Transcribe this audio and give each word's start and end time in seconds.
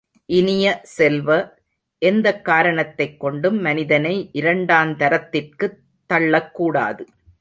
இனிய 0.25 0.79
செல்வ, 0.83 1.57
எந்தக் 1.97 2.45
காரணத்தைக் 2.45 3.19
கொண்டும் 3.19 3.59
மனிதனை 3.61 4.29
இரண்டாந்தரத்திற்குத் 4.33 5.79
தள்ளக்கூடாது. 6.13 7.07